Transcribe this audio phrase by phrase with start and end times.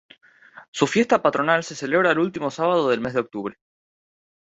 [0.71, 3.57] Su fiesta patronal se celebra el último sábado del mes de octubre.